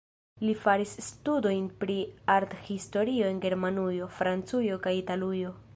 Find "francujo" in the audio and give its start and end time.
4.19-4.85